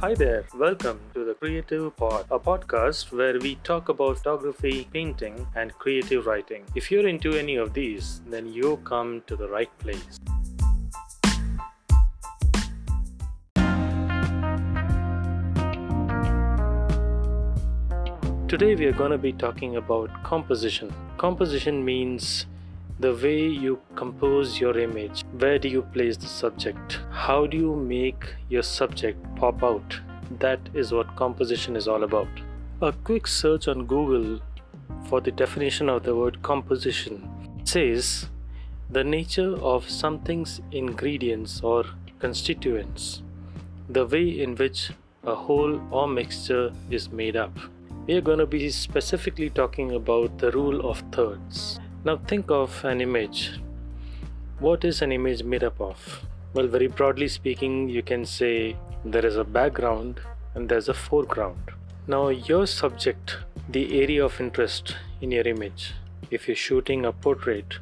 [0.00, 5.44] Hi there, welcome to the Creative Pod, a podcast where we talk about photography, painting,
[5.56, 6.64] and creative writing.
[6.76, 10.20] If you're into any of these, then you come to the right place.
[18.46, 20.94] Today we are going to be talking about composition.
[21.16, 22.46] Composition means
[23.00, 25.24] the way you compose your image.
[25.38, 26.98] Where do you place the subject?
[27.10, 30.00] How do you make your subject pop out?
[30.40, 32.28] That is what composition is all about.
[32.82, 34.40] A quick search on Google
[35.08, 37.28] for the definition of the word composition
[37.62, 38.28] says
[38.90, 41.84] the nature of something's ingredients or
[42.18, 43.22] constituents,
[43.88, 44.90] the way in which
[45.22, 47.56] a whole or mixture is made up.
[48.08, 51.78] We are going to be specifically talking about the rule of thirds.
[52.04, 53.58] Now think of an image.
[54.60, 56.24] What is an image made up of?
[56.54, 60.20] Well, very broadly speaking, you can say there is a background
[60.54, 61.72] and there's a foreground.
[62.06, 65.94] Now, your subject, the area of interest in your image,
[66.30, 67.78] if you're shooting a portrait,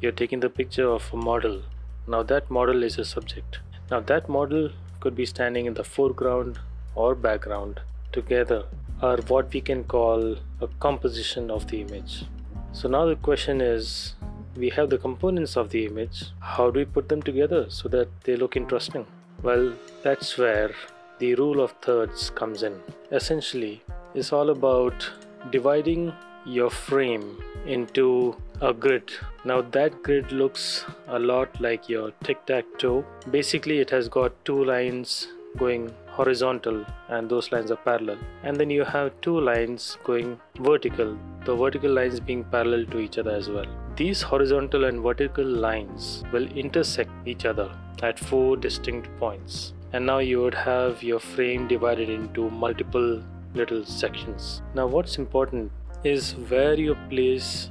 [0.00, 1.62] you're taking the picture of a model.
[2.08, 3.60] Now, that model is a subject.
[3.92, 6.58] Now, that model could be standing in the foreground
[6.96, 8.64] or background together,
[9.00, 12.24] are what we can call a composition of the image.
[12.72, 14.14] So now the question is
[14.56, 16.26] we have the components of the image.
[16.40, 19.06] How do we put them together so that they look interesting?
[19.42, 20.70] Well, that's where
[21.18, 22.80] the rule of thirds comes in.
[23.10, 23.82] Essentially,
[24.14, 25.10] it's all about
[25.50, 26.12] dividing
[26.46, 29.10] your frame into a grid.
[29.44, 33.04] Now, that grid looks a lot like your tic tac toe.
[33.30, 38.18] Basically, it has got two lines going horizontal and those lines are parallel.
[38.42, 43.16] And then you have two lines going vertical the vertical lines being parallel to each
[43.16, 43.66] other as well.
[43.96, 47.68] These horizontal and vertical lines will intersect each other
[48.02, 49.72] at four distinct points.
[49.94, 53.22] And now you would have your frame divided into multiple
[53.54, 54.62] little sections.
[54.74, 55.72] Now what's important
[56.04, 57.70] is where you place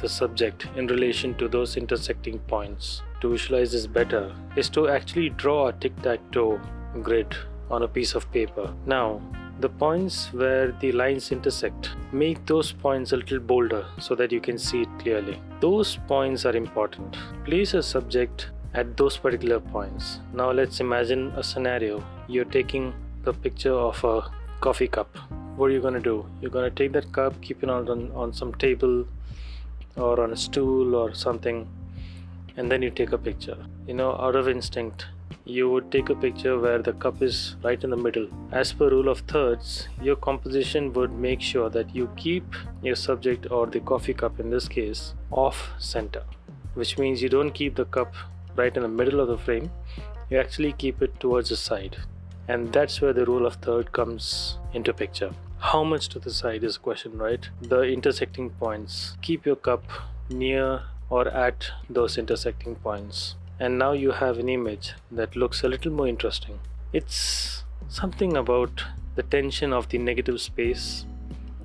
[0.00, 3.02] the subject in relation to those intersecting points.
[3.22, 6.60] To visualize this better is to actually draw a tic-tac-toe
[7.02, 7.34] grid
[7.70, 8.72] on a piece of paper.
[8.86, 9.20] Now,
[9.60, 14.40] the points where the lines intersect, make those points a little bolder so that you
[14.40, 15.40] can see it clearly.
[15.60, 17.16] Those points are important.
[17.44, 20.20] Place a subject at those particular points.
[20.34, 22.04] Now, let's imagine a scenario.
[22.28, 22.92] You're taking
[23.24, 25.16] the picture of a coffee cup.
[25.56, 26.26] What are you going to do?
[26.42, 29.06] You're going to take that cup, keep it on, on some table
[29.96, 31.66] or on a stool or something,
[32.56, 33.56] and then you take a picture.
[33.86, 35.06] You know, out of instinct,
[35.44, 38.28] you would take a picture where the cup is right in the middle.
[38.52, 42.44] As per rule of thirds, your composition would make sure that you keep
[42.82, 46.24] your subject or the coffee cup in this case off center,
[46.74, 48.14] which means you don't keep the cup
[48.56, 49.70] right in the middle of the frame,
[50.30, 51.96] you actually keep it towards the side.
[52.48, 55.32] And that's where the rule of third comes into picture.
[55.58, 57.48] How much to the side is a question, right?
[57.62, 59.16] The intersecting points.
[59.22, 59.84] Keep your cup
[60.30, 65.68] near or at those intersecting points and now you have an image that looks a
[65.68, 66.58] little more interesting.
[66.92, 68.84] It's something about
[69.14, 71.06] the tension of the negative space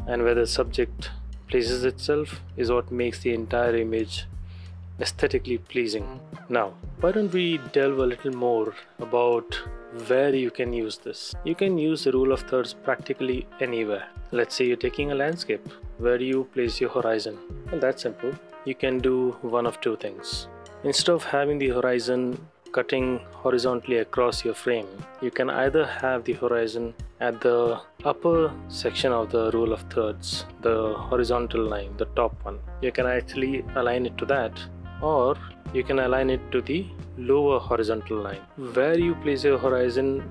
[0.08, 1.12] and where the subject
[1.50, 4.26] places itself is what makes the entire image
[5.02, 6.22] aesthetically pleasing.
[6.48, 9.56] Now, why don't we delve a little more about
[10.08, 11.36] where you can use this?
[11.44, 14.08] You can use the rule of thirds practically anywhere.
[14.32, 15.68] Let's say you're taking a landscape.
[16.02, 17.38] Where do you place your horizon?
[17.72, 18.32] Well, that's simple.
[18.66, 20.48] You can do one of two things.
[20.84, 24.88] Instead of having the horizon cutting horizontally across your frame,
[25.22, 30.46] you can either have the horizon at the upper section of the rule of thirds,
[30.62, 32.58] the horizontal line, the top one.
[32.82, 34.60] You can actually align it to that,
[35.04, 35.36] or
[35.72, 36.88] you can align it to the
[37.20, 38.42] lower horizontal line.
[38.74, 40.24] Where you place your horizon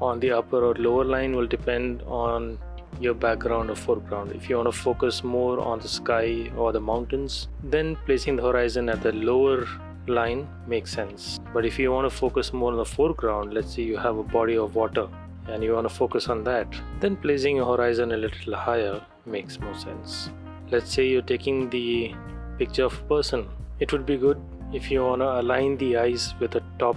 [0.00, 2.58] on the upper or lower line will depend on
[3.00, 4.32] your background or foreground.
[4.32, 8.42] If you want to focus more on the sky or the mountains, then placing the
[8.42, 9.66] horizon at the lower
[10.06, 11.38] line makes sense.
[11.52, 14.22] But if you want to focus more on the foreground, let's say you have a
[14.22, 15.08] body of water
[15.46, 16.66] and you want to focus on that,
[17.00, 20.30] then placing your horizon a little higher makes more sense.
[20.70, 22.14] Let's say you're taking the
[22.58, 23.48] picture of a person.
[23.80, 24.40] It would be good
[24.72, 26.96] if you want to align the eyes with a top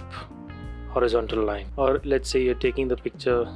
[0.90, 1.66] horizontal line.
[1.76, 3.48] Or let's say you're taking the picture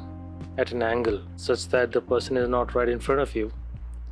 [0.58, 3.52] at an angle such that the person is not right in front of you,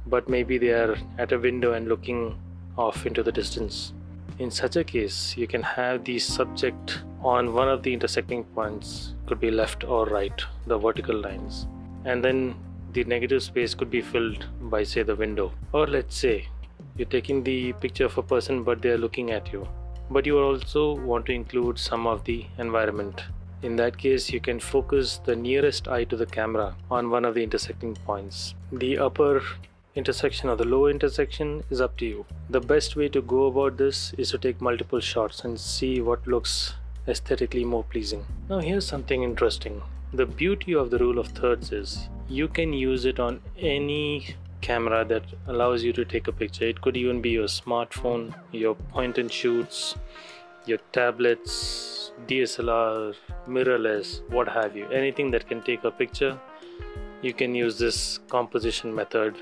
[0.07, 2.39] but maybe they are at a window and looking
[2.77, 3.93] off into the distance.
[4.39, 9.15] In such a case, you can have the subject on one of the intersecting points,
[9.27, 11.67] could be left or right, the vertical lines,
[12.05, 12.55] and then
[12.93, 15.53] the negative space could be filled by, say, the window.
[15.73, 16.49] Or let's say
[16.97, 19.67] you're taking the picture of a person but they're looking at you,
[20.11, 23.23] but you also want to include some of the environment.
[23.65, 27.35] In that case, you can focus the nearest eye to the camera on one of
[27.35, 28.55] the intersecting points.
[28.71, 29.43] The upper
[29.95, 32.27] intersection or the lower intersection is up to you.
[32.51, 36.27] The best way to go about this is to take multiple shots and see what
[36.27, 36.75] looks
[37.09, 38.27] aesthetically more pleasing.
[38.51, 39.81] Now, here's something interesting.
[40.13, 45.07] The beauty of the rule of thirds is you can use it on any camera
[45.07, 46.67] that allows you to take a picture.
[46.67, 49.95] It could even be your smartphone, your point and shoots,
[50.67, 53.15] your tablets, DSLR,
[53.49, 54.87] mirrorless, what have you.
[54.89, 56.39] Anything that can take a picture,
[57.23, 59.37] you can use this composition method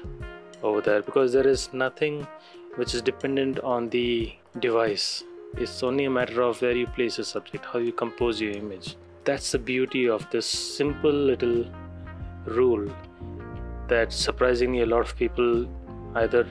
[0.63, 2.27] over there because there is nothing
[2.77, 5.25] which is dependent on the device.
[5.57, 8.97] It's only a matter of where you place the subject, how you compose your image.
[9.25, 11.67] That's the beauty of this simple little
[12.47, 12.91] rule
[13.89, 15.69] that surprisingly a lot of people
[16.15, 16.47] either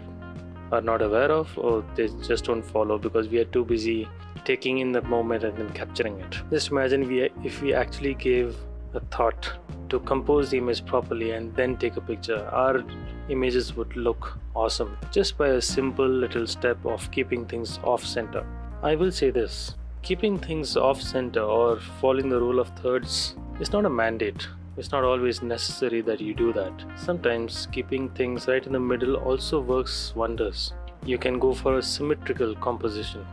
[0.71, 4.07] are not aware of or they just don't follow because we are too busy
[4.45, 6.37] taking in the moment and then capturing it.
[6.49, 8.55] Just imagine we, if we actually gave
[8.93, 9.51] a thought
[9.89, 12.83] to compose the image properly and then take a picture, our
[13.29, 18.45] images would look awesome just by a simple little step of keeping things off center.
[18.83, 23.71] I will say this keeping things off center or following the rule of thirds is
[23.71, 24.47] not a mandate.
[24.77, 26.73] It's not always necessary that you do that.
[26.95, 30.73] Sometimes keeping things right in the middle also works wonders.
[31.05, 33.25] You can go for a symmetrical composition.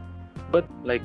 [0.50, 1.02] But, like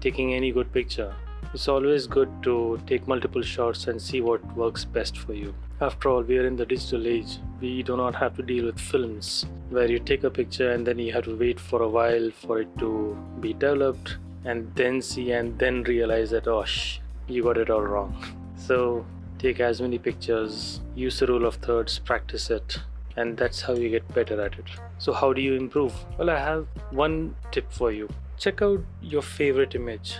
[0.00, 1.14] taking any good picture,
[1.54, 5.54] it's always good to take multiple shots and see what works best for you.
[5.80, 7.38] After all, we are in the digital age.
[7.60, 10.98] We do not have to deal with films where you take a picture and then
[10.98, 15.32] you have to wait for a while for it to be developed and then see
[15.32, 18.14] and then realize that, oh, sh- you got it all wrong.
[18.58, 19.06] So,
[19.38, 22.78] take as many pictures, use the rule of thirds, practice it,
[23.18, 24.72] and that's how you get better at it.
[24.98, 25.92] So, how do you improve?
[26.18, 30.16] Well, I have one tip for you check out your favorite image,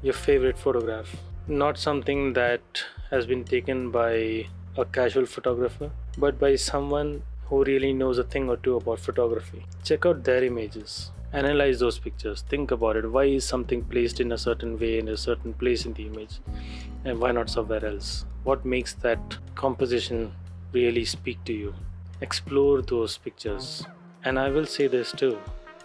[0.00, 1.16] your favorite photograph,
[1.48, 4.46] not something that has been taken by
[4.76, 9.66] a casual photographer, but by someone who really knows a thing or two about photography.
[9.82, 11.10] Check out their images.
[11.32, 12.42] Analyze those pictures.
[12.48, 13.10] Think about it.
[13.10, 16.38] Why is something placed in a certain way in a certain place in the image?
[17.04, 18.24] And why not somewhere else?
[18.44, 20.32] What makes that composition
[20.72, 21.74] really speak to you?
[22.22, 23.84] Explore those pictures.
[24.24, 25.38] And I will say this too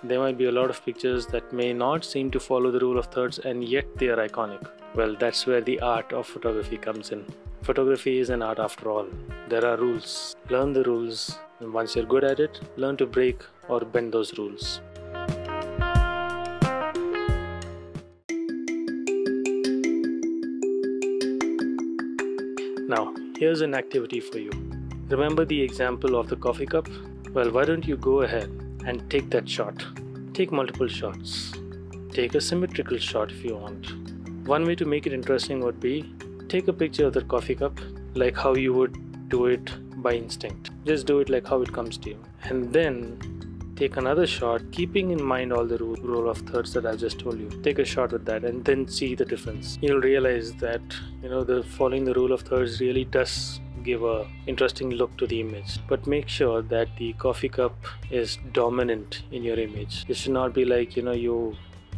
[0.04, 3.00] there might be a lot of pictures that may not seem to follow the rule
[3.00, 4.70] of thirds and yet they are iconic.
[4.94, 7.26] Well, that's where the art of photography comes in.
[7.64, 9.08] Photography is an art after all.
[9.50, 10.36] There are rules.
[10.52, 14.38] Learn the rules, and once you're good at it, learn to break or bend those
[14.38, 14.82] rules.
[22.88, 24.67] Now, here's an activity for you.
[25.10, 26.90] Remember the example of the coffee cup?
[27.32, 28.50] Well, why don't you go ahead
[28.86, 29.86] and take that shot.
[30.34, 31.54] Take multiple shots.
[32.12, 33.88] Take a symmetrical shot if you want.
[34.46, 36.14] One way to make it interesting would be
[36.50, 37.80] take a picture of the coffee cup
[38.16, 39.72] like how you would do it
[40.02, 40.72] by instinct.
[40.86, 42.24] Just do it like how it comes to you.
[42.44, 46.96] And then take another shot, keeping in mind all the rule, of thirds that I
[46.96, 47.50] just told you.
[47.64, 49.78] Take a shot with that and then see the difference.
[49.82, 50.82] You'll realize that
[51.22, 54.18] you know the following the rule of thirds really does give a
[54.48, 57.76] interesting look to the image but make sure that the coffee cup
[58.12, 60.06] is dominant in your image.
[60.08, 61.56] It should not be like you know you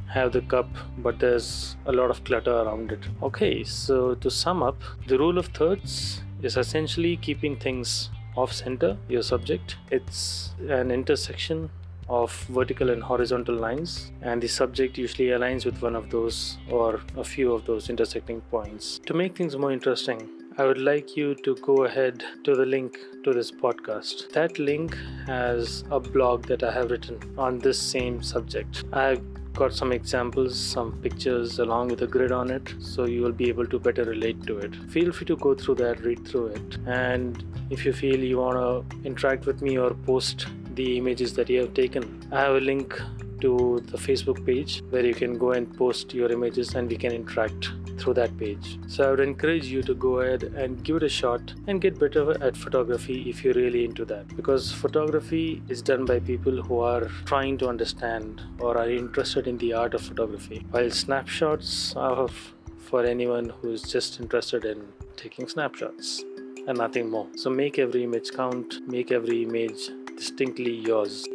[0.08, 0.70] have the cup
[1.00, 3.10] but there's a lot of clutter around it.
[3.22, 8.96] Okay so to sum up the rule of thirds is essentially keeping things off center
[9.08, 9.78] your subject.
[9.92, 11.70] It's an intersection
[12.10, 17.00] of vertical and horizontal lines and the subject usually aligns with one of those or
[17.18, 19.00] a few of those intersecting points.
[19.06, 20.28] To make things more interesting
[20.60, 24.30] I would like you to go ahead to the link to this podcast.
[24.34, 24.94] That link
[25.26, 28.84] has a blog that I have written on this same subject.
[28.92, 29.22] I've
[29.54, 33.48] got some examples, some pictures along with a grid on it, so you will be
[33.48, 34.76] able to better relate to it.
[34.90, 38.58] Feel free to go through that, read through it, and if you feel you want
[38.58, 42.60] to interact with me or post the images that you have taken, I have a
[42.60, 43.00] link
[43.40, 47.14] to the Facebook page where you can go and post your images and we can
[47.14, 48.80] interact through that page.
[48.88, 52.00] So I would encourage you to go ahead and give it a shot and get
[52.00, 54.28] better at photography if you're really into that.
[54.36, 59.58] Because photography is done by people who are trying to understand or are interested in
[59.58, 62.28] the art of photography, while snapshots are
[62.78, 66.24] for anyone who's just interested in taking snapshots
[66.68, 67.28] and nothing more.
[67.36, 71.28] So make every image count, make every image distinctly yours.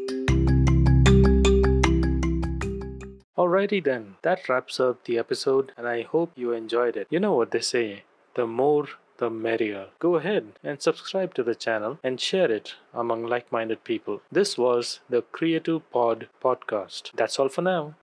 [3.45, 7.07] Alrighty then, that wraps up the episode, and I hope you enjoyed it.
[7.11, 8.05] You know what they say
[8.37, 8.87] the more
[9.19, 9.89] the merrier.
[9.99, 14.23] Go ahead and subscribe to the channel and share it among like minded people.
[14.33, 17.11] This was the Creative Pod podcast.
[17.15, 17.97] That's all for now.